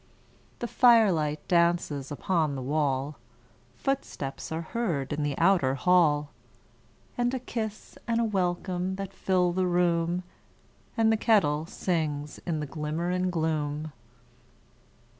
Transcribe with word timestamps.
The 0.57 0.67
firelight 0.67 1.47
dances 1.47 2.11
upon 2.11 2.55
the 2.55 2.61
wall, 2.63 3.19
Footsteps 3.75 4.51
are 4.51 4.63
heard 4.73 5.13
in 5.13 5.21
the 5.21 5.37
outer 5.37 5.75
hall, 5.75 6.31
And 7.19 7.31
a 7.35 7.39
kiss 7.39 7.99
and 8.07 8.19
a 8.19 8.23
welcome 8.23 8.95
that 8.95 9.13
fill 9.13 9.51
the 9.51 9.67
room, 9.67 10.23
And 10.97 11.11
the 11.11 11.17
kettle 11.17 11.67
sings 11.67 12.39
in 12.47 12.61
the 12.61 12.65
glimmer 12.65 13.11
and 13.11 13.31
gloom. 13.31 13.91